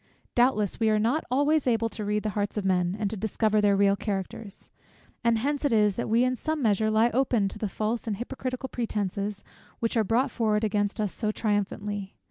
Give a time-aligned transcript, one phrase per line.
[0.33, 3.61] Doubtless we are not able always to read the hearts of men, and to discover
[3.61, 4.71] their real characters;
[5.23, 8.17] and hence it is, that we in some measure lie open to the false and
[8.17, 9.43] hypocritical pretences
[9.77, 12.15] which are brought forward against us so triumphantly.